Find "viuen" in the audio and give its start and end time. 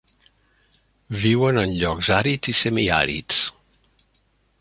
1.23-1.61